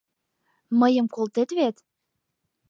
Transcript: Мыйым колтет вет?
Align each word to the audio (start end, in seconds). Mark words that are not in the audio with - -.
Мыйым 0.79 1.07
колтет 1.15 1.49
вет? 1.57 1.75